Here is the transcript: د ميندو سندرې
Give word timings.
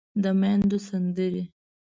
د 0.23 0.25
ميندو 0.41 0.77
سندرې 0.87 1.43